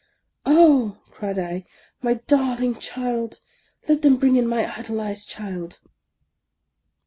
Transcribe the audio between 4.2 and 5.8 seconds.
in my idolized child!"